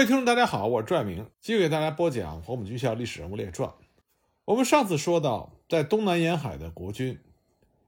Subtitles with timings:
[0.00, 3.70] 各位听众，大家好，我是拽明，继续给大家播讲黄埔军校历史人物列传。
[4.46, 7.20] 我们上次说到，在东南沿海的国军，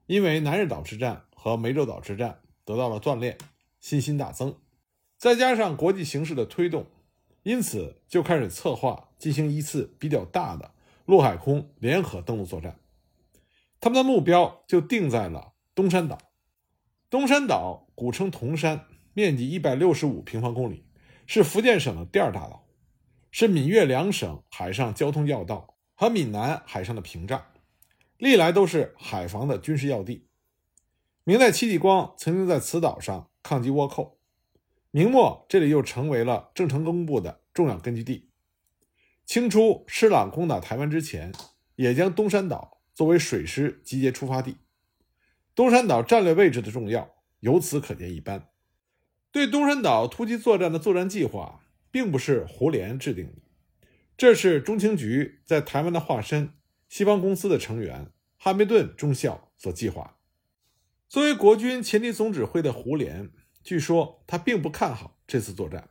[0.04, 3.38] 因为南日岛之战和湄洲岛之战得到了锻炼，
[3.80, 4.54] 信心大增，
[5.17, 6.85] 再加上国际形势的推动，
[7.45, 10.73] 因此就开始策划进行一次比较大的
[11.07, 12.79] 陆海空联合登陆作战。
[13.81, 16.19] 他们的目标就定在了东山岛。
[17.09, 18.85] 东山岛古称铜山，
[19.15, 20.85] 面积一百六十五平方公里。
[21.27, 22.66] 是福建省的第二大岛，
[23.30, 27.47] 是闽粤两省海上交通要道和闽南海上的屏障，
[28.19, 30.27] 历来都是海防的军事要地。
[31.24, 34.19] 明代戚继光曾经在此岛上抗击倭寇，
[34.91, 38.28] 明末这里又成为了郑成功部的重要根据地。
[39.25, 41.33] 清初施琅攻打台湾之前，
[41.77, 44.56] 也将东山岛作为水师集结出发地。
[45.55, 47.09] 东山岛战略位置的重要，
[47.41, 48.52] 由此可见一斑。
[49.32, 53.41] 对东山岛突击作战的作战计划，并不是胡琏制定的，
[54.14, 56.52] 这是中情局在台湾的化身
[56.91, 60.19] 西方公司的成员汉密顿中校所计划。
[61.08, 63.30] 作为国军前敌总指挥的胡琏，
[63.64, 65.89] 据说他并不看好这次作战，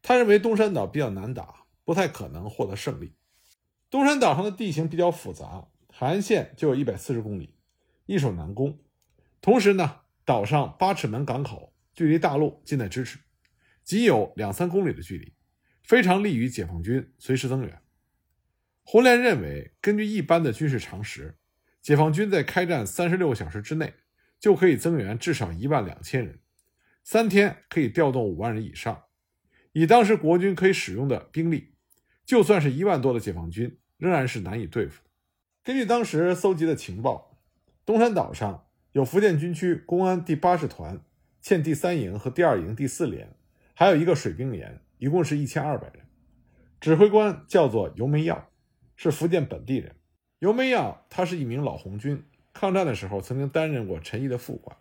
[0.00, 3.12] 他认为东山岛比较难打，不太可能获得胜利。
[3.90, 7.54] 东山岛上的地形比较复杂，海岸线就有一百四十公里，
[8.06, 8.78] 易守难攻。
[9.42, 11.71] 同时呢，岛上八尺门港口。
[11.94, 13.18] 距离大陆近在咫尺，
[13.84, 15.34] 仅有两三公里的距离，
[15.82, 17.80] 非常利于解放军随时增援。
[18.84, 21.38] 胡琏认为，根据一般的军事常识，
[21.80, 23.94] 解放军在开战三十六个小时之内
[24.40, 26.40] 就可以增援至少一万两千人，
[27.04, 29.04] 三天可以调动五万人以上。
[29.72, 31.74] 以当时国军可以使用的兵力，
[32.24, 35.10] 就算是一万多的解放军，仍然是难以对付的。
[35.62, 37.38] 根据当时搜集的情报，
[37.84, 41.00] 东山岛上有福建军区公安第八师团。
[41.42, 43.28] 欠第三营和第二营第四连，
[43.74, 46.06] 还有一个水兵连，一共是一千二百人。
[46.80, 48.48] 指挥官叫做尤梅耀，
[48.94, 49.96] 是福建本地人。
[50.38, 52.22] 尤梅耀他是一名老红军，
[52.52, 54.76] 抗战的时候曾经担任过陈毅的副官。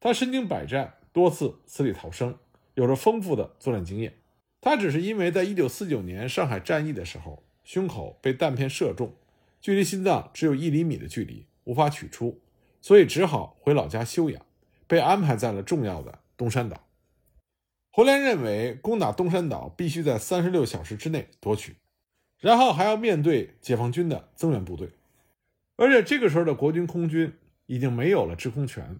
[0.00, 2.36] 他身经百战，多次死里逃生，
[2.74, 4.12] 有着丰富的作战经验。
[4.60, 9.14] 他只是因为在一九四九年上海战役的时候，胸口被弹片射中，
[9.62, 12.42] 距离心脏只有一厘米的距离，无法取出，
[12.82, 14.44] 所以只好回老家休养。
[14.92, 16.86] 被安排在了重要的东山岛。
[17.88, 21.76] 胡琏认为，攻打东山岛必须在三十六小时之内夺取，
[22.38, 24.90] 然后还要面对解放军的增援部队。
[25.76, 27.32] 而且这个时候的国军空军
[27.64, 28.98] 已经没有了制空权，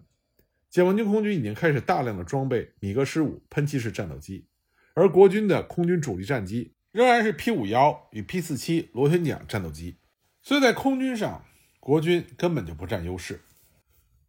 [0.67, 4.47] 解放军空军已经开始大量的装备米格十五喷气式战斗机，
[4.95, 9.97] 而国军的空军主力战机仍然是 P 五幺与 P 四七螺旋桨战斗机，
[10.41, 11.45] 所以在空军上，
[11.79, 13.41] 国军根本就不占优势。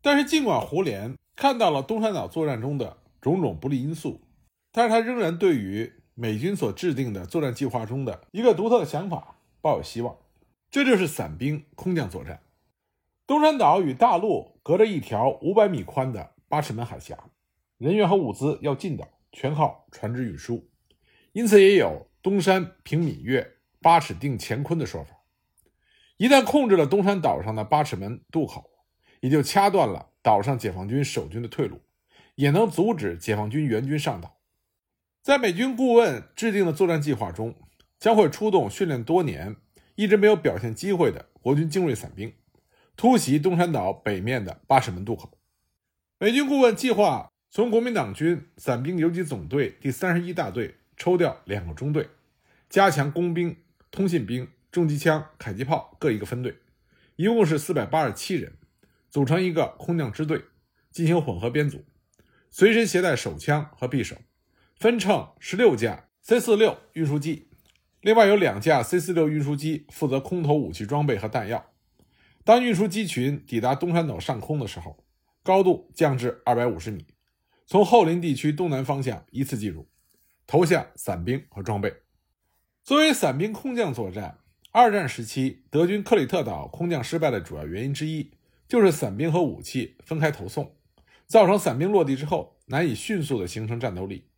[0.03, 1.17] 但是尽管胡琏。
[1.37, 4.21] 看到了东山岛作战中的种种不利因素，
[4.73, 10.17] 但是他仍然对于美军所制定的作战计划中的一个独特的想法抱有希望，
[10.71, 12.41] 这就是伞兵空降作战。
[13.27, 17.19] 东山岛与大陆隔着一条五百米宽的八尺门海峡，
[17.79, 20.69] 人员和物资要进岛全靠船只运输，
[21.33, 25.17] 因此也有东山平闽粤，八尺定乾坤的说法。
[26.17, 28.71] 一旦控制了东山岛上的八尺门渡口，
[29.21, 30.11] 也就掐断了。
[30.25, 31.83] 岛上解放军守军的退路，
[32.37, 34.39] 也能阻止解放军援军上岛。
[35.21, 37.55] 在美军顾问制定的作战计划中，
[37.99, 39.57] 将会出动训练多年、
[39.97, 42.33] 一直没有表现机会的国军精锐伞兵，
[42.97, 45.39] 突袭东山岛北面的八尺门渡口。
[46.19, 52.09] 美军顾问计划从国民党军伞兵游击总队第三十一大队抽调两个中队，
[52.71, 53.55] 加强工兵、
[53.91, 56.57] 通信兵、重机枪、迫击炮各一个分队，
[57.17, 58.55] 一共是四百八十七人。
[59.15, 60.43] 组成一个空降支队，
[60.91, 61.85] 进行混合编组，
[62.51, 64.17] 随身携带手枪和匕首，
[64.75, 67.47] 分乘十六架 C 四六运输机，
[68.01, 71.65] 另外有两架 C 四六运输机负责空投武器装备和弹药。
[72.43, 75.05] 当运输机群抵达东山岛上空的时候，
[75.45, 77.07] 高度降至二百五十米，
[77.67, 79.87] 从后林地区东南方向依次进入，
[80.45, 81.95] 投下伞兵和装备。
[82.83, 84.39] 作为伞兵空降作战，
[84.73, 88.33] 二战时期德军克里特岛空降失败的主要原因之一。
[88.75, 90.75] 就是伞兵和武器分开投送，
[91.29, 94.29] 造成伞兵落地之后难以迅速的形成战斗力。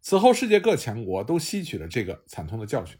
[0.00, 2.96] 此后，世界各强国都吸取了这个惨痛的教训，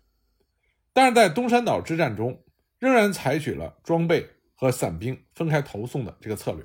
[0.93, 2.45] 但是在东山岛之战中，
[2.79, 6.63] 仍然采取了装备和伞兵分开投送的这个策略。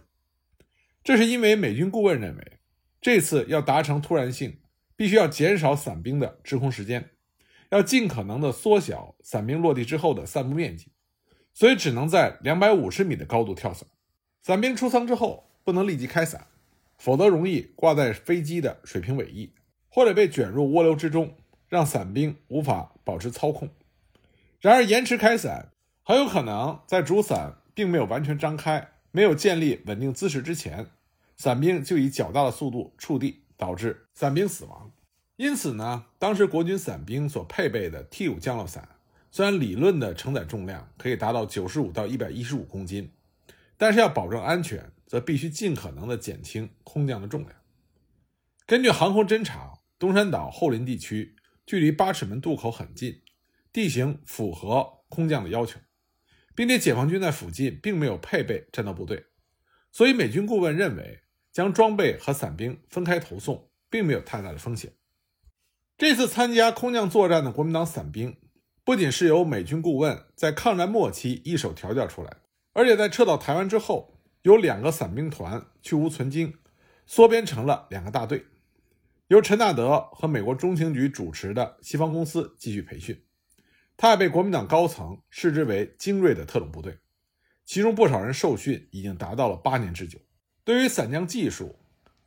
[1.02, 2.60] 这是因为美军顾问认为，
[3.00, 4.60] 这次要达成突然性，
[4.98, 7.12] 必须要减少伞兵的滞空时间，
[7.70, 10.92] 要尽可能的缩小伞兵落地之后的散布面积。
[11.56, 13.88] 所以只能在两百五十米的高度跳伞。
[14.44, 16.48] 伞兵出舱之后不能立即开伞，
[16.98, 19.54] 否则容易挂在飞机的水平尾翼，
[19.88, 21.34] 或者被卷入涡流之中，
[21.70, 23.70] 让伞兵无法保持操控。
[24.60, 25.70] 然而，延迟开伞
[26.04, 30.88] 很有可能在主伞并没有完全张开、没有建立稳定姿势之前，
[31.38, 34.92] 伞兵就以较大的速度触地，导致伞兵死亡。
[35.38, 38.90] 因此呢，当时国军伞兵所配备的 T 五降落伞，
[39.32, 43.10] 虽然理论的承载重量可以达到九十五到一百一十五公斤，
[43.84, 47.52] 但是要保证安全，则必须尽可能的减轻空降的重量。
[48.66, 51.36] 根据航空侦察，东山岛后林地区
[51.66, 53.22] 距离八尺门渡口很近。
[53.74, 55.82] 地形符合空降的要求，
[56.56, 59.26] 并且解放军在附近并没有配备战斗部队，
[59.92, 61.20] 所以美军顾问认为
[61.52, 64.94] 将装备和伞兵分开投送并没有太大的风险。
[65.98, 68.38] 这次参加空降作战的国民党伞兵，
[68.86, 72.38] 不仅是由美军顾问在抗战末期一手调教出来，
[72.74, 76.56] 而且在撤到台湾之后，有两个伞兵团去无存经，
[77.06, 78.46] 缩编成了两个大队，
[79.28, 83.24] 由陈纳德和美国中情局主持的西方公司继续培训。
[83.96, 86.98] 他也被国民党高层视之为精锐的特种部队，
[87.64, 90.18] 其中不少人受训已经达到了八年之久。
[90.64, 91.76] 对于伞降技术、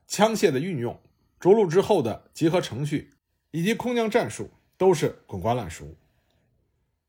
[0.07, 1.03] 枪械的运用、
[1.41, 3.15] 着陆之后的结合程序
[3.51, 5.97] 以及空降战术，都是滚瓜烂熟。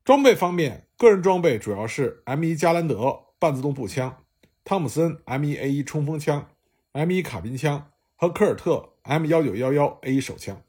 [0.03, 4.23] 装备方面，个人装备主要是 M1 加兰德半自动步枪、
[4.63, 6.49] 汤姆森 M1A1 冲锋枪、
[6.93, 10.61] M1 卡宾枪和科尔特 M1911A1 手枪。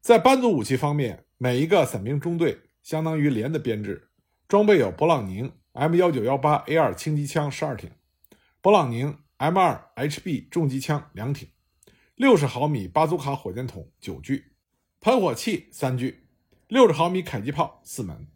[0.00, 2.62] 在班组武器方面，每一个伞兵中队。
[2.82, 4.10] 相当于连的编制，
[4.46, 7.90] 装备有勃朗宁 M 幺九幺八 A 二轻机枪十二挺，
[8.62, 11.48] 勃朗宁 M 二 HB 重机枪两挺，
[12.14, 14.52] 六十毫米巴祖卡火箭筒九具，
[15.00, 16.28] 喷火器三具，
[16.68, 18.28] 六十毫米迫击炮四门。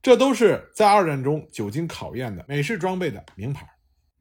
[0.00, 3.68] 这都是在二战中久经考验的美式装备的名牌，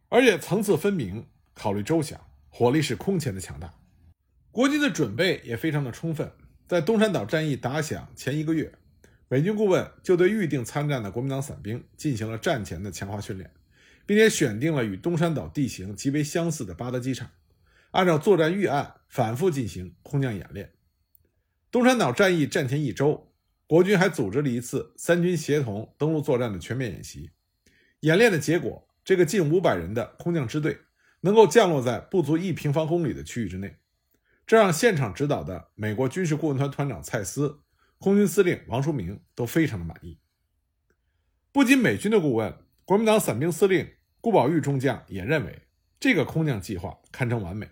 [0.09, 2.19] 而且层次分明，考虑周详，
[2.49, 3.73] 火力是空前的强大。
[4.51, 6.31] 国军的准备也非常的充分，
[6.67, 8.73] 在东山岛战役打响前一个月。
[9.29, 13.51] 美军顾问就对预定参战的国民党伞兵进行了战前的强化训练，
[14.05, 17.29] 并且选定了与东山岛地形极为相似的巴德机场，
[17.91, 20.71] 按照作战预案反复进行空降演练。
[21.69, 23.26] 东山岛战役战前一周，
[23.67, 27.29] 国军还组织了一次三军协同登陆作战的全面演习。
[27.99, 30.79] 演练的结果，这个近五百人的空降支队
[31.21, 33.75] 能够降落在不足一平方公里的区域之内，
[34.45, 37.61] 这让现场指导的美国军事顾问团团长蔡斯。
[37.99, 40.19] 空军司令王书明都非常的满意。
[41.51, 42.55] 不仅美军的顾问，
[42.85, 43.89] 国民党伞兵司令
[44.21, 45.63] 顾宝玉中将也认为
[45.99, 47.67] 这个空降计划堪称完美，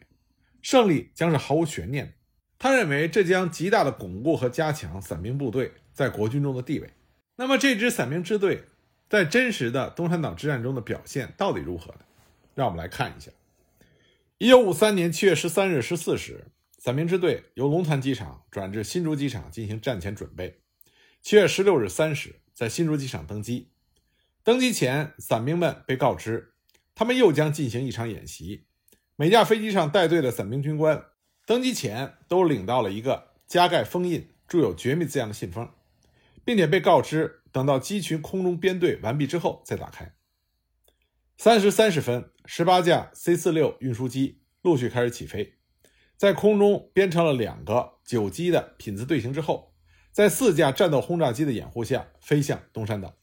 [0.63, 2.15] 胜利将是毫无悬念。
[2.57, 6.93] 他认为这将极大的巩固和加强伞兵部队在国军中的地位。
[7.37, 8.65] 那么这支伞兵支队
[9.09, 12.01] 在真实的东山岛之战中的表现到底如何呢？
[12.53, 13.31] 让我们来看一下。
[14.37, 16.51] 一九五三年七月十三日十四时。
[16.77, 20.59] 伞兵支队由龙潭机场转至新竹机场进行战前准备。
[21.23, 23.71] 七月十六日三时，在新竹机场登机。
[24.43, 26.53] 登机前，伞兵们被告知，
[26.93, 28.65] 他们又将进行一场演习。
[29.15, 31.05] 每架飞机上带队的伞兵军官，
[31.47, 35.67] 登机前都领到了一个加盖封印、铸有“绝密”字样的信封，
[36.45, 40.13] 并且被告知，等到机群空中编队完毕之后再打开。
[41.37, 45.55] 三时三十分，十八架 C 四六运输机陆续开始起飞。
[46.15, 49.73] 在空中编成了两个九机的品字队形之后，
[50.13, 53.17] 在四架战斗轰炸机的掩护下飞向东山岛。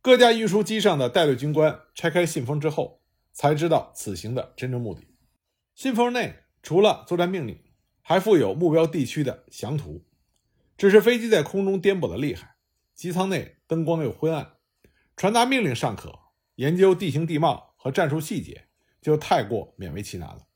[0.00, 5.06] 各架运输机上的带队军官拆开信封之后，才知道此行的真正目的。
[5.74, 7.62] 信封内除了作战命令，
[8.02, 10.04] 还附有目标地区的详图。
[10.78, 12.54] 只是飞机在空中颠簸的厉害，
[12.94, 14.52] 机舱内灯光又昏暗，
[15.16, 16.16] 传达命令尚可，
[16.54, 18.68] 研究地形地貌和战术细节
[19.02, 20.46] 就太过勉为其难了。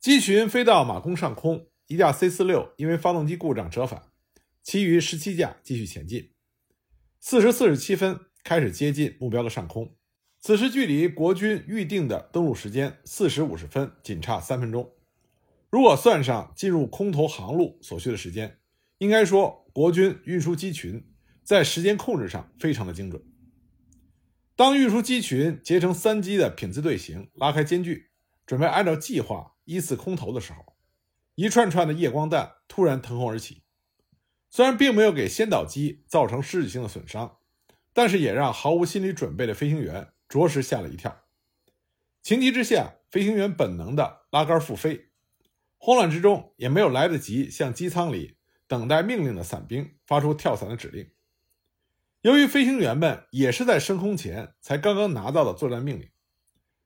[0.00, 4.10] 机群飞到马公上空，一架 C 四六因为发动机故障折返，
[4.60, 6.32] 其余十七架继续前进。
[7.20, 9.94] 四时四十七分开始接近目标的上空，
[10.40, 14.92] 此时距离国军预定的登陆时间四时五十分仅差三分钟。
[15.70, 18.56] 如果算上进入空投航路所需的时间，
[19.00, 21.10] 应该说国军运输机群
[21.42, 23.24] 在时间控制上非常的精准。
[24.54, 28.10] 当运输机群结成三机的品字队形，拉开间距，
[28.44, 29.54] 准备按照计划。
[29.64, 30.76] 依次空投的时候，
[31.34, 33.62] 一串串的夜光弹突然腾空而起，
[34.50, 37.38] 虽然并没有给先导机造成实质性的损伤，
[37.94, 41.24] 但是也让毫无心理准备的飞行员着实吓了一跳。
[42.20, 45.12] 情急之下，飞行员本能的拉杆复飞，
[45.78, 48.36] 慌乱之中也没有来得及向机舱里
[48.70, 51.10] 等待命令的伞兵发出跳伞的指令。
[52.20, 56.08] 由于飞行员们也是在升空前才刚刚拿到的作战命令。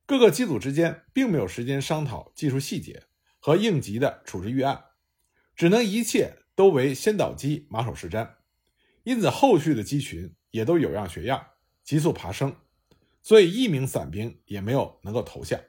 [0.07, 3.03] 各个机组之间并没有时间商讨技术细节
[3.38, 4.83] 和应急的处置预案，
[5.55, 8.37] 只能一切都为先导机马首是瞻，
[9.03, 11.49] 因此后续的机群也都有样学样，
[11.83, 12.57] 急速爬升，
[13.23, 15.61] 所以一名伞兵也没有能够投下。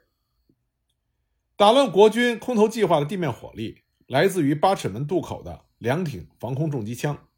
[1.56, 7.28] 打乱国军空投计划的地面火力来自于八尺门渡口的两挺防空重机枪，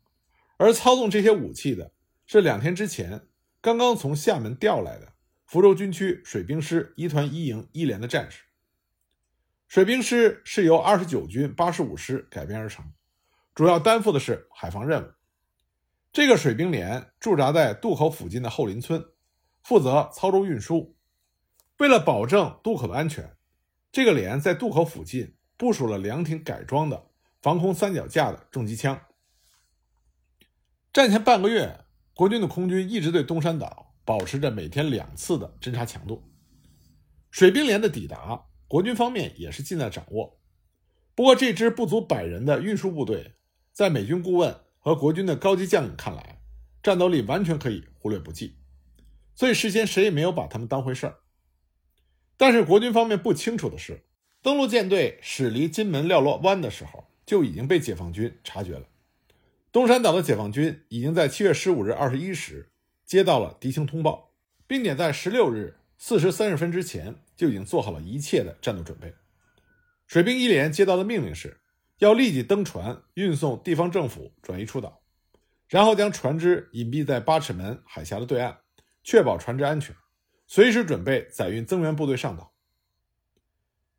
[0.57, 1.93] 而操纵这些武器的
[2.27, 3.27] 是两天之前
[3.61, 5.13] 刚刚从厦门调来的
[5.45, 8.45] 福州军区水兵师一团一营一连的战士。
[9.67, 12.93] 水兵师是由二十九军八十五师改编而成，
[13.55, 15.13] 主要担负的是海防任务。
[16.13, 19.05] 这个水兵连驻扎在渡口附近的后林村，
[19.63, 20.97] 负责操舟运输。
[21.79, 23.35] 为了保证渡口的安全。
[23.91, 27.08] 这个连在渡口附近部署了两挺改装的
[27.41, 29.01] 防空三脚架的重机枪。
[30.93, 36.25] 战前半个月，国军的空军一直对东山岛保持着每天两次的侦察强度。
[37.31, 40.41] 水兵连的抵达，国军方面也是尽在掌握。
[41.15, 43.35] 不过，这支不足百人的运输部队，
[43.73, 46.41] 在美军顾问和国军的高级将领看来，
[46.83, 48.57] 战斗力完全可以忽略不计，
[49.35, 51.19] 所以事先谁也没有把他们当回事儿。
[52.37, 54.07] 但是国军方面不清楚的是，
[54.43, 58.87] 登陆舰队驶离金门廖落湾的时候，就已经被解放军察觉了。
[59.71, 62.71] 东山岛的解放军已经在七月十五日二十一时
[63.05, 64.33] 接到了敌情通报，
[64.67, 69.15] 并且在十六日四时三十分之前就已经做好了一切的战斗准备。
[70.07, 71.61] 水兵一连接到的命令是，
[71.99, 75.03] 要立即登船运送地方政府转移出岛，
[75.69, 78.57] 然后将船只隐蔽在八尺门海峡的对岸，
[79.05, 79.95] 确保船只安全。
[80.47, 82.55] 随时准备载运增援部队上岛。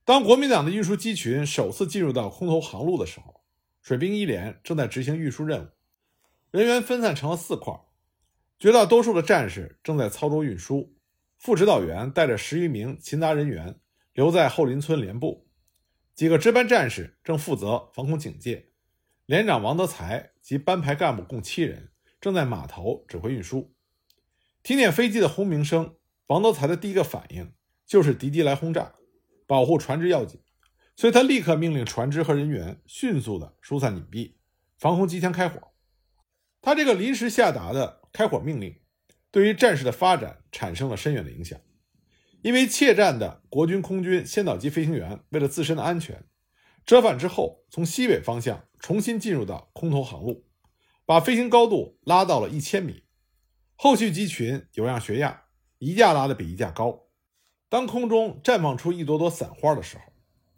[0.10, 3.44] 当国民党的运输机群首次进入到空投航路的时候，
[3.84, 5.68] 水兵一连正在执行运输任务，
[6.50, 7.80] 人员分散成了四块，
[8.58, 10.96] 绝大多数的战士正在操舟运输，
[11.38, 13.80] 副指导员带着十余名勤杂人员
[14.14, 15.48] 留在后林村连部，
[16.16, 18.72] 几个值班战士正负责防空警戒，
[19.28, 23.76] 连长王德才及班排干部共七人正在码头指挥运输。
[24.64, 25.98] 听见飞机的轰鸣声。
[26.26, 27.54] 王德才的第一个反应
[27.86, 28.96] 就是敌机来轰炸，
[29.50, 30.40] 保护船只要紧，
[30.96, 34.36] 所以他立刻命令船只和人员迅速的疏散隐蔽，
[34.78, 35.72] 防空机枪开火。
[36.62, 38.80] 他这个临时下达的开火命令，
[39.32, 41.60] 对于战事的发展产生了深远的影响。
[42.44, 46.26] 因为怯战的国军空军先导机飞行员为了自身的安全，
[46.86, 50.46] 折返之后从西北方向重新进入到空投航路，
[51.08, 53.06] 把飞行高度拉到了一千米。
[53.76, 55.42] 后续机群有样学样。
[55.80, 57.09] 一架拉的比一架高。
[57.70, 60.04] 当空中绽放出一朵朵伞花的时候，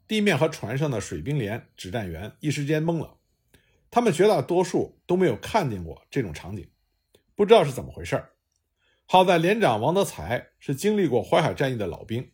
[0.07, 3.17] 地面和船上的水兵连指战员一时间懵了。
[3.89, 6.69] 他们绝大多数都没有看见过这种场景，
[7.35, 8.23] 不知道是怎么回事
[9.05, 12.31] 好在连长王德才是经历过淮海战役的老兵，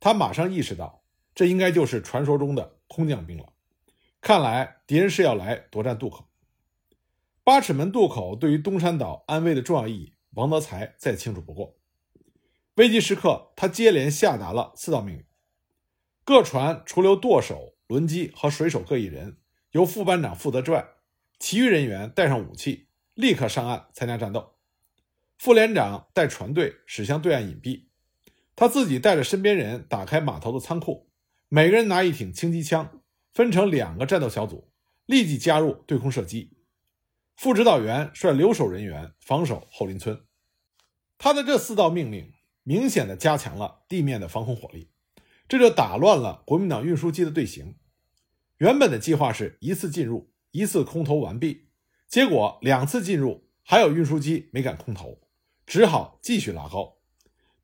[0.00, 3.52] 他马上意识到这应该就是传说中的空降兵了。
[4.20, 6.28] 看来敌人是要来夺占渡口。
[7.44, 11.77] 八尺门渡口对于东山岛安危的重要意义，王德才再清楚不过。
[12.78, 15.24] 危急时刻，他接连下达了四道命令：
[16.22, 19.38] 各船除留舵手、轮机和水手各一人，
[19.72, 20.86] 由副班长负责之外，
[21.40, 24.54] 其余人员带上武器，立刻上岸参加战斗。
[25.38, 27.86] 副连长带船队驶向对岸隐蔽，
[28.54, 31.10] 他自己带着身边人打开码头的仓库，
[31.48, 34.70] 每个人拿一挺轻机枪，分成两个战斗小组，
[35.04, 36.56] 立即加入对空射击。
[37.34, 40.24] 副指导员率留守人员防守后林村。
[41.18, 42.32] 他的这四道命令。
[42.68, 44.90] 明显的加强了地面的防空火力，
[45.48, 47.76] 这就打乱了国民党运输机的队形。
[48.58, 51.70] 原本的计划是一次进入，一次空投完毕，
[52.06, 55.18] 结果两次进入还有运输机没敢空投，
[55.64, 56.98] 只好继续拉高。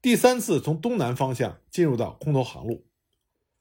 [0.00, 2.86] 第三次从东南方向进入到空投航路。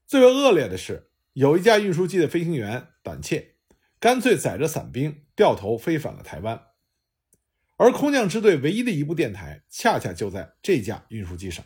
[0.07, 3.55] 最为恶劣的是，有一架运输机的飞行员胆怯，
[3.99, 6.67] 干脆载着伞兵掉头飞返了台湾。
[7.77, 11.65] 而空降支队唯一的一部电台，恰恰就在这架运输机上。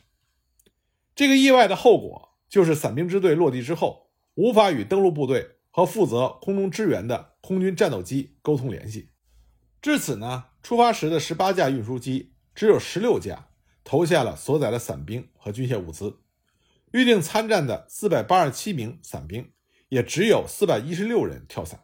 [1.16, 9.10] 这个意外的后果就是，伞兵支队落地之后，无法与登陆部队和负责空中支援的空军战斗机沟通联系。
[9.82, 13.50] 至此呢，出发时的十八架运输机，只有十六架
[13.84, 16.22] 投下了所载的伞兵和军械物资。
[16.94, 19.52] 预定参战的四百八十七名伞兵，
[19.90, 21.84] 也只有四百一十六人跳伞。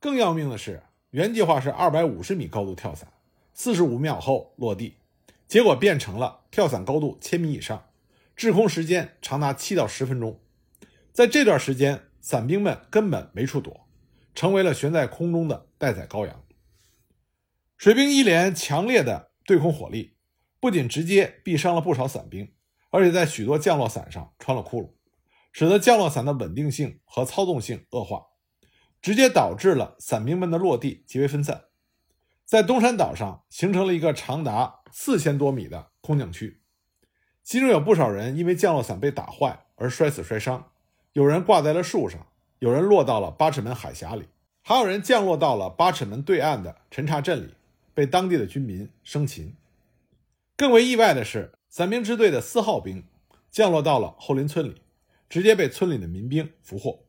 [0.00, 3.12] 更要命的是，原计划是二百五十米高度跳伞。
[3.52, 4.96] 四十五秒后落地，
[5.46, 7.90] 结果变成了跳伞高度千米以上，
[8.34, 10.40] 滞空时间长达七到十分钟。
[11.12, 13.86] 在这段时间，伞兵们根本没处躲，
[14.34, 16.42] 成为了悬在空中的待宰羔羊。
[17.76, 20.16] 水兵一连强烈的对空火力，
[20.60, 22.52] 不仅直接毙伤了不少伞兵，
[22.90, 24.90] 而且在许多降落伞上穿了窟窿，
[25.52, 28.26] 使得降落伞的稳定性和操纵性恶化。
[29.02, 31.64] 直接导致了伞兵们的落地极为分散，
[32.50, 36.60] 在东山岛上形成了一个长达四千多米的空降区，
[37.44, 40.72] 其中有不少人因为降落伞被打坏而摔死摔伤，
[41.12, 42.26] 有人挂在了树上，
[42.58, 44.24] 有人落到了八尺门海峡里，
[44.62, 47.54] 还有人降落到了八尺门对岸的陈岔镇里，
[47.94, 49.54] 被当地的军民生擒。
[50.56, 53.04] 更为意外的是，伞兵支队的四号兵
[53.52, 54.82] 降落到了后林村里，
[55.28, 57.04] 直接被村里的民兵俘获。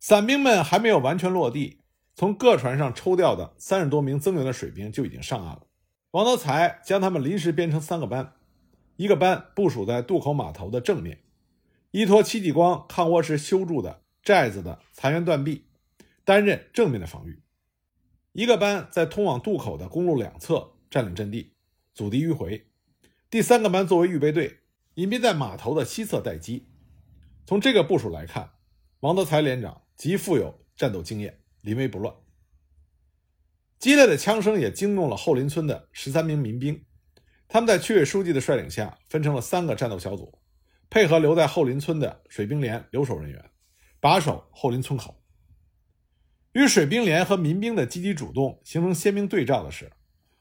[0.00, 1.77] 伞兵们还没有完全落地，
[2.18, 5.68] 从各船上抽调的三十多名增援的水兵就已经上岸了。
[6.10, 8.32] 王德才将他们临时编成三个班，
[8.96, 11.20] 一个班部署在渡口码头的正面，
[11.92, 15.66] 依托戚继光抗倭时修筑的寨子的残垣断壁，
[16.24, 17.34] 担任正面的防御；
[18.32, 21.52] 一个班在通往渡口的公路两侧占领阵地，
[21.94, 22.64] 阻敌迂回；
[23.30, 24.58] 第三个班作为预备队，
[24.94, 26.66] 隐蔽在码头的西侧待机。
[27.46, 28.50] 从这个部署来看，
[28.98, 29.82] 王德才连长。
[29.94, 32.14] 极富有战斗经验，临危不乱。
[33.78, 36.84] 激烈的枪声也惊动了后林村的十三名民兵，
[37.46, 40.38] 他们在区委书记的率领下，分成了三个战斗小组，
[40.90, 43.50] 配合留在后林村的水兵连留守人员，
[44.00, 45.22] 把守后林村口。
[46.54, 49.92] 与水兵连和民兵的积极主动形成鲜明对照的是，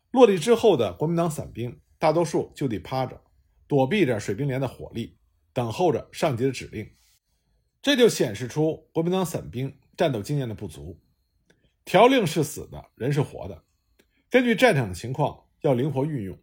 [0.09, 3.21] 落地之后的国民党伞兵大多数就地趴着，
[3.67, 5.15] 躲避着水兵连的火力，
[5.53, 6.89] 等候着上级的指令。
[7.83, 10.99] 这就显示出国民党伞兵战斗经验的不足。
[11.87, 13.63] 条令是死的，人是活的。
[14.29, 16.37] 根据战场的情况，要灵活运用。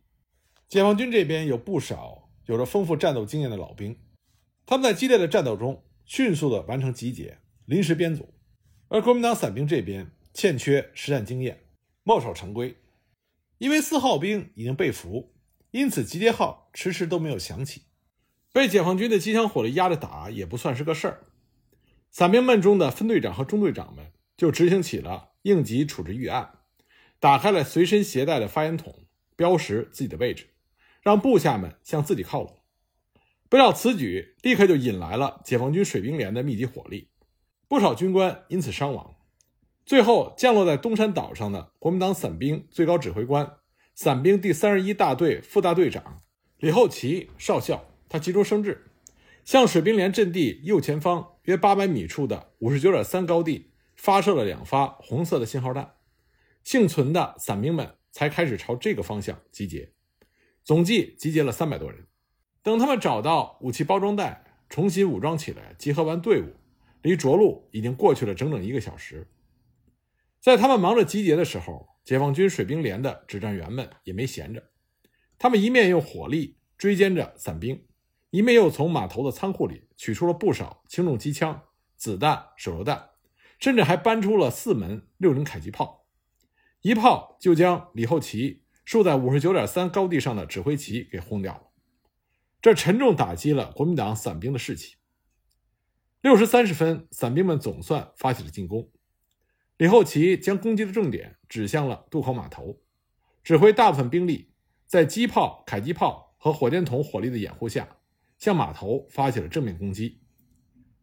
[0.69, 3.95] 解放军这边有不少有着丰富战斗经验的老兵，
[4.65, 7.37] 他们在激烈的战斗中迅速地完成集结、
[7.67, 8.25] 临时编组；
[8.89, 11.67] 而国民党伞兵这边欠缺实战经验，
[12.05, 12.75] 墨守成规。
[13.59, 15.35] 因为四号兵已经被俘，
[15.73, 17.83] 因此集结号迟迟都没有响起。
[18.51, 21.25] 被解放军的机枪火力压着打也不算是个事儿。
[22.11, 26.59] 伞兵们中的分队长和中队长们就执行起了应急处置预案，
[27.21, 30.49] 打开了随身携带的发烟筒，标识自己的位置，
[31.03, 32.59] 让部下们向自己靠拢。
[33.49, 37.09] 不料此举立刻就引来了解放军水兵连的密集火力，
[37.69, 39.15] 不少军官因此伤亡。
[39.85, 43.59] 最后降落在东山岛上的国民党伞兵最高指挥官、
[43.95, 46.23] 伞兵第三十一大队副大队长
[46.57, 48.87] 李厚奇少校，他急中生智。
[49.45, 55.95] 向水兵连阵地右前方约八百米处的五十九点三高地发射了两发红色的信号弹，
[56.63, 59.93] 幸存的伞兵们才开始朝这个方向集结，
[60.63, 62.07] 总计集结了三百多人。
[62.63, 66.55] 等他们找到武器包装袋，重新武装起来，集合完队伍，
[67.03, 69.31] 离着陆已经过去了整整一个小时。
[70.41, 74.63] 在他们忙着集结的时候，解放军水兵连的指战员们也没闲着，
[75.39, 77.87] 他们一面用火力追歼着伞兵。
[78.31, 81.63] 一面又从码头的仓库里取出了不少轻重机枪、
[81.97, 83.11] 子弹、手榴弹，
[83.59, 86.07] 甚至还搬出了四门六零迫击炮，
[86.83, 91.63] 一炮就将李厚奇竖在五十九点三高地上的指挥旗给轰掉了。
[92.61, 94.97] 这沉重打击了国民党伞兵的士气。
[96.21, 98.91] 六时三十分，伞兵们总算发起了进攻。
[99.77, 102.81] 李厚奇将攻击的重点指向了渡口码头，
[103.43, 104.53] 指挥大部分兵力
[104.87, 107.89] 在机炮、迫击炮和火箭筒火力的掩护下。
[108.37, 110.21] 向码头发起了正面攻击，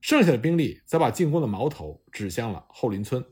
[0.02, 3.24] 剩下的兵力则把进攻的矛头指向了后林村。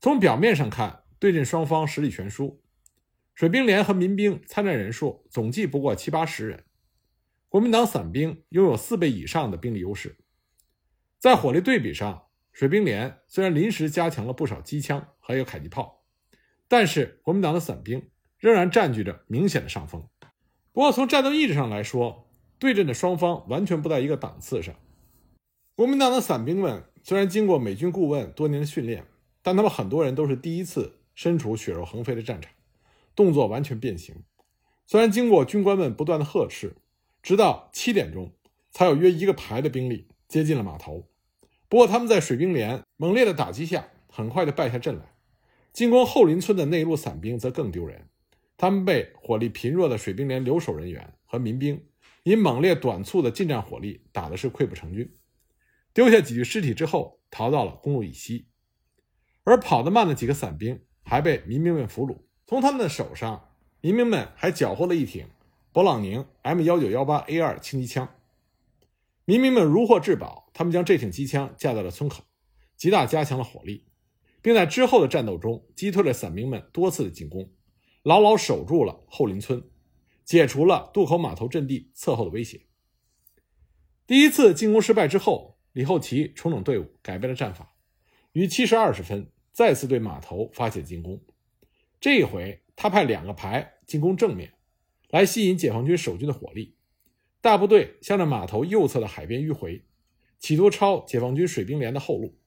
[0.00, 2.62] 从表面上看，对阵双方实力悬殊，
[3.34, 6.64] 水兵连和民兵参战人数总计不过七八十人，
[7.48, 10.18] 国民党散兵拥有四倍以上的兵力优势。
[11.18, 16.04] 在火力对比上，水兵连虽然临时加强了不少机枪还有迫击炮，
[16.68, 20.06] 但是国民党的散兵仍然占据着明显的上风。
[20.72, 24.74] 不过从战斗意志上来说，对阵的双方完全不在一个档次上。
[25.76, 29.06] 国民党的伞兵们虽然经过美军顾问多年的训练，
[29.42, 32.52] 但他们很多人都是第一次身处血肉横飞的战场，
[33.16, 34.14] 动作完全变形。
[34.86, 36.76] 虽然经过军官们不断的呵斥，
[37.24, 38.30] 直到七点钟
[38.70, 41.08] 才有约一个排的兵力接近了码头。
[41.68, 45.12] 不过他们在水兵连猛烈的打击下，很快就败下阵来。
[45.72, 48.06] 进攻后林村的内陆伞兵则更丢人，
[48.56, 51.84] 他们被火力贫弱的水兵连留守人员和民兵。
[52.22, 55.12] 以猛烈短促的近战火力打的是溃不成军，
[55.94, 58.48] 丢下几具尸体之后逃到了公路以西，
[59.44, 62.18] 而跑得慢的几个伞兵还被民兵们俘虏。
[62.46, 63.48] 从他们的手上，
[63.80, 65.28] 民兵们还缴获了一挺
[65.72, 68.12] 勃朗宁 M 幺九幺八 A 二轻机枪。
[69.24, 72.24] 民兵们如获至宝，他们将这挺机枪架在了村口，
[72.76, 73.86] 极大加强了火力，
[74.42, 77.50] 并在之后的战斗中击退了伞兵们多次的进攻，
[78.02, 79.62] 牢牢守住了后林村。
[80.24, 82.62] 解除了渡口码头阵地侧后的威胁。
[84.06, 87.74] 第一次进攻失败之后，李厚奇重整队伍，改变了战法，
[88.30, 91.20] 于七时二十分再次对码头发起进攻。
[92.00, 94.52] 这一回，他派两个排进攻正面，
[95.10, 96.76] 来吸引解放军守军的火力。
[97.40, 99.84] 大部队向着码头右侧的海边迂回，
[100.38, 102.38] 企图抄解放军水兵连的后路。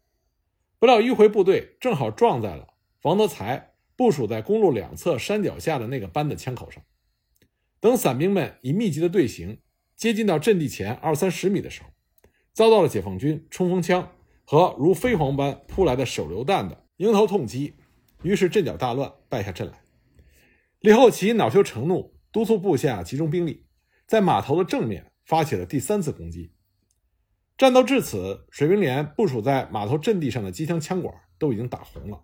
[0.79, 6.81] 不料迂回部队正好撞在了王德才部署在公路两侧山脚下的那个班的枪口上。
[7.81, 9.59] 等伞兵们以密集的队形
[9.97, 11.89] 接近到阵地前二三十米的时候，
[12.57, 17.75] 遭到了解放军冲锋枪和如飞蝗般扑来的手榴弹的迎头痛击，
[18.23, 19.83] 于是阵脚大乱，败下阵来。
[20.79, 23.67] 李厚奇恼羞成怒，督促部下集中兵力，
[24.07, 26.51] 在码头的正面发起了第三次攻击。
[27.59, 32.19] 战斗至此，水兵连部署在码头阵地上的机枪枪管都已经打红了，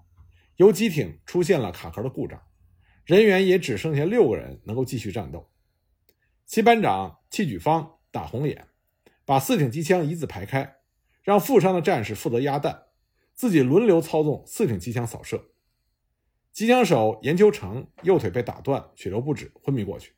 [0.56, 2.42] 游击艇出现了卡壳的故障，
[3.06, 5.48] 人员也只剩下六个人能够继续战斗。
[6.48, 8.68] 其班长戚举方打红眼，
[9.26, 10.78] 把四挺机枪一字排开，
[11.22, 12.84] 让负伤的战士负责压弹，
[13.34, 15.52] 自己轮流操纵四挺机枪扫射。
[16.52, 20.14] 机枪手严秋成右腿被打断，血流不止，昏迷过去。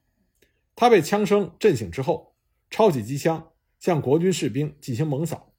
[0.76, 2.36] 他被枪声震醒之后，
[2.70, 3.52] 抄起机枪。
[3.78, 5.54] 向国军士兵进行猛扫。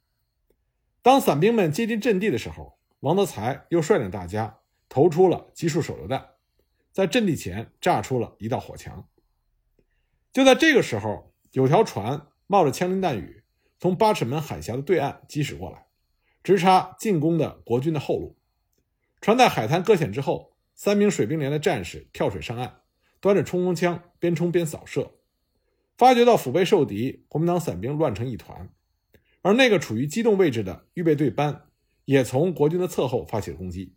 [1.01, 6.31] 当伞兵们接近阵地的时候，王德才又率领大家投出了集束手榴弹，
[6.91, 9.07] 在阵地前炸出了一道火墙。
[10.33, 13.43] 就在这个时候，有条船冒着枪林弹雨
[13.79, 15.87] 从八尺门海峡的对岸疾驶过来，
[16.43, 18.37] 直插进攻的国军的后路。
[19.21, 22.81] 船在海滩搁浅之后，三名水兵连的战士跳水上岸，
[23.21, 25.13] 端着冲锋枪边冲边扫射。
[25.97, 28.71] 发觉到腹背受敌，国民党伞兵乱成一团，
[29.43, 31.69] 而那个处于机动位置的预备队班
[32.05, 33.95] 也从国军的侧后发起了攻击。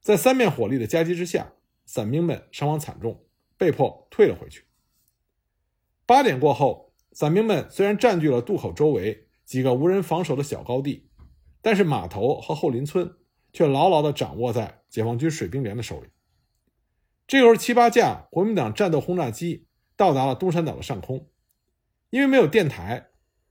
[0.00, 1.52] 在三面火力的夹击之下，
[1.86, 3.24] 伞兵们伤亡惨重，
[3.56, 4.64] 被迫退了回去。
[6.04, 11.08] 八点过后，伞兵们虽然占据了渡口周围几个无人防守的小高地，
[11.60, 13.14] 但是码头和后林村
[13.52, 16.08] 却牢牢地掌握在解放军水兵连的手里。
[17.26, 19.66] 这时候，七八架国民党战斗轰炸机。
[19.96, 21.28] 到达了东山岛的上空，
[22.08, 23.08] 因为没有电台，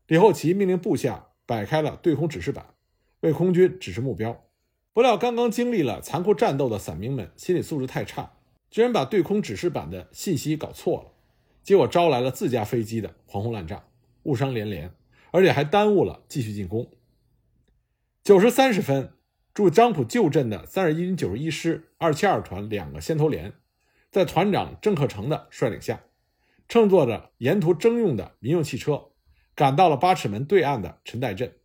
[0.07, 2.73] 李厚奇命令部下摆开了对空指示板，
[3.19, 4.45] 为空军指示目标。
[4.91, 8.33] 不料，刚刚经历了残酷战斗的伞兵们心理素质太差，
[8.71, 11.11] 居然把对空指示板的信息搞错了，
[11.63, 13.85] 结果招来了自家飞机的狂轰滥炸，
[14.23, 14.93] 误伤连连，
[15.31, 16.91] 而且还耽误了继续进攻。
[18.23, 19.13] 九时三十分，
[19.53, 23.53] 驻漳浦旧镇的三十一军九十一师二七二团两个先头连，
[24.11, 26.03] 在团长郑克成的率领下。
[26.67, 29.09] 乘坐着沿途征用的民用汽车，
[29.55, 31.55] 赶到了八尺门对岸的陈岱镇，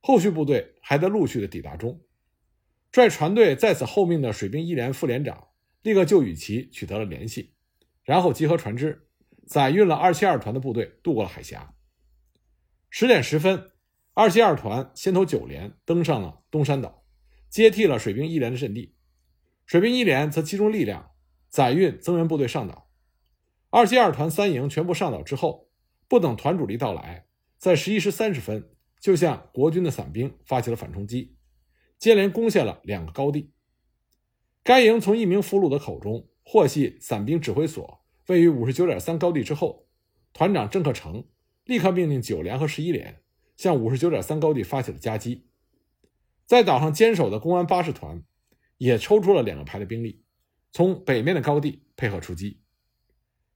[0.00, 2.00] 后续部队还在陆续的抵达中。
[2.90, 5.48] 率船队在此候命的水兵一连副连长
[5.82, 7.52] 立刻就与其取得了联系，
[8.04, 9.06] 然后集合船只，
[9.46, 11.74] 载运了二七二团的部队渡过了海峡。
[12.90, 13.70] 十点十分，
[14.14, 17.04] 二七二团先头九连登上了东山岛，
[17.48, 18.94] 接替了水兵一连的阵地。
[19.64, 21.12] 水兵一连则集中力量
[21.48, 22.90] 载运增援部队上岛。
[23.70, 25.70] 二七二团三营全部上岛之后，
[26.08, 27.26] 不等团主力到来，
[27.56, 31.36] 在十一时三十分就向国军的伞兵发起了反冲击，
[31.98, 33.54] 接连攻下了两个高地。
[34.62, 38.01] 该营从一名俘虏的口中获悉伞兵指挥所
[38.32, 39.86] 位于五十九点三高地之后，
[40.32, 41.24] 团长郑克成
[41.66, 43.22] 立刻命令九连和十一连
[43.56, 45.46] 向五十九点三高地发起了夹击。
[46.46, 48.22] 在岛上坚守的公安八十团
[48.78, 50.24] 也抽出了两个排的兵力，
[50.72, 52.60] 从北面的高地配合出击。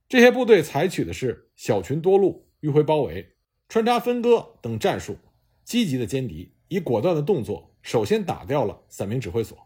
[0.09, 3.35] 这些部队采取的是小群多路、迂回包围、
[3.69, 5.17] 穿插分割等战术，
[5.65, 9.59] 积极的歼敌，以果断的动作，首先打掉了伞兵指挥所，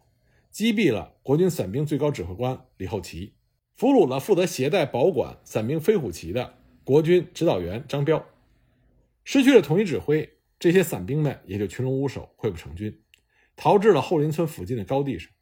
[0.51, 3.35] 击毙了国军伞兵最高指挥官李厚奇，
[3.81, 8.27] 俘虏了负责携带保管伞兵飞虎旗的国军指导员张彪。
[9.25, 13.01] 失去了统一指挥，这些伞兵们也就群龙无首，溃不成军，
[13.57, 15.33] 逃至了后林村附近的高地上。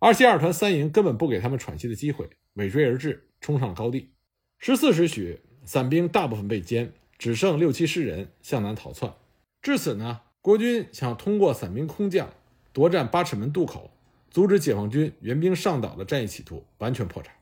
[0.00, 3.30] 二七二团三营根本不给他们喘息的机会，尾追而至。
[3.40, 4.10] 冲上了高地，
[4.58, 9.14] 十四时许，伞兵大部分被歼，只剩六七十人向南逃窜。
[9.62, 12.28] 至此呢，国军想通过伞兵空降
[12.72, 13.92] 夺占八尺门渡口，
[14.28, 17.32] 阻止解放军援兵上岛的战役企图完全破产。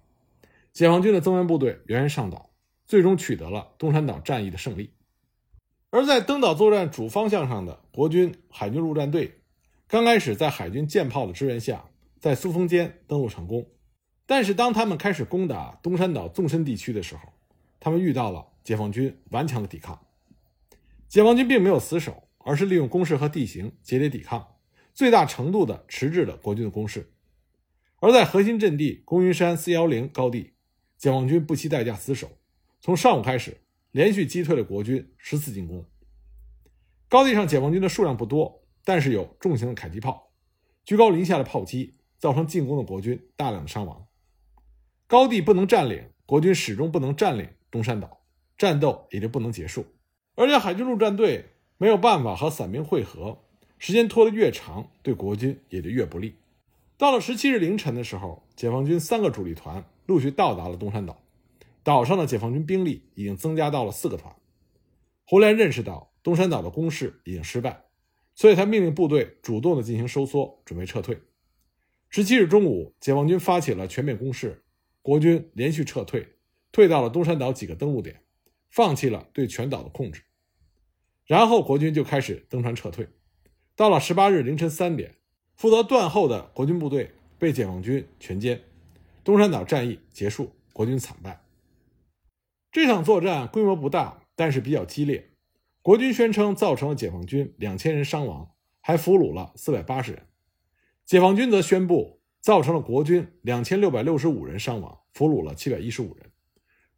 [0.73, 2.51] 解放军的增援部队源源上岛，
[2.87, 4.95] 最终取得了东山岛战役的胜利。
[5.91, 9.41] 而在登岛作战主方向上的国军海军陆战队，
[9.87, 11.85] 刚开始在海军舰炮的支援下，
[12.19, 13.67] 在苏峰间登陆成功。
[14.25, 17.29] 但是，当他们开始攻打东山岛纵深地区的时候，
[17.79, 20.07] 他们遇到了解放军顽强的抵抗。
[21.09, 24.55] 解放军并没有死守，而是利用攻势和地形节节抵抗，
[24.95, 27.13] 最大程度地迟滞了国军的攻势。
[28.01, 30.52] 而在核心阵地公云山四幺零高地，
[31.03, 32.31] 解放军不惜代价死守，
[32.81, 33.57] 从上午开始
[33.91, 35.85] 连续击退了国军十次进攻。
[37.09, 40.31] 高地上解放军的数量不多，但是有重型的迫击炮，
[40.85, 44.07] 居高临下的炮击造成进攻的国军大量的伤亡。
[45.09, 48.21] 高地不能占领，国军始终不能占领东山岛，
[48.57, 49.85] 战斗也就不能结束。
[50.37, 51.47] 而且海军陆战队
[51.79, 53.41] 没有办法和散兵会合，
[53.77, 56.37] 时间拖得越长，对国军也就越不利。
[56.97, 61.23] 到了十七日凌晨的时候，解放军三个主力团陆续到达了东山岛，
[61.83, 64.35] 岛上的解放军兵力已经增加到了四个团。
[65.25, 67.85] 胡琏认识到东山岛的攻势已经失败，
[68.35, 71.19] 所以他命令部队主动的进行收缩，准备撤退。
[72.09, 74.62] 十七日中午，解放军发起了全面攻势，
[75.01, 76.37] 国军连续撤退，
[76.71, 78.23] 退到了东山岛几个登陆点，
[78.69, 80.23] 放弃了对全岛的控制。
[81.25, 83.09] 然后国军就开始登船撤退。
[83.75, 85.15] 到了十八日凌晨三点，
[85.57, 88.61] 负责断后的国军部队被解放军全歼，
[89.25, 91.45] 东山岛战役结束，国军惨败。
[92.73, 95.31] 这场作战规模不大，但是比较激烈。
[95.81, 100.23] 国军宣称造成了解放军两千人伤亡，还俘虏了四百八十人；
[101.05, 106.31] 解放军则宣布造成了国军两千六百六十五人伤亡，俘虏了七百一十五人。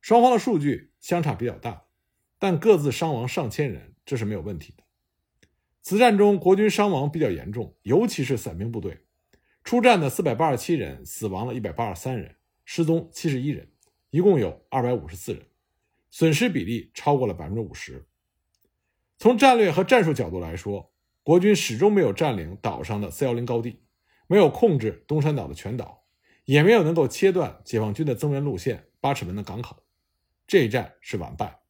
[0.00, 1.84] 双方的数据相差比较大，
[2.38, 4.84] 但各自伤亡上千人，这是没有问题的。
[5.82, 9.03] 此战中，国军伤亡比较严重，尤其是散兵部队，
[9.64, 13.66] 出战的四百八十七人死亡了一百八十三人，失踪七十一人，
[14.10, 15.42] 一共有二百五十四人，
[16.10, 18.06] 损失比例超过了百分之五十。
[19.16, 23.80] 从战略和战术角度来说，国军始终没有占领岛上的四幺零高地，
[24.26, 26.04] 没有控制东山岛的全岛，
[26.44, 29.82] 也没有能够切断解放军的增援路线八尺门的港口，
[30.46, 31.60] 这一战是完败。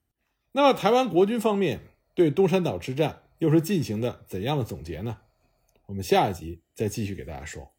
[0.50, 1.78] 那么，台湾国军方面
[2.12, 5.18] 对东山岛之战又是进行的怎样的总结呢？
[5.86, 7.73] 我们下一集再继续给大家说。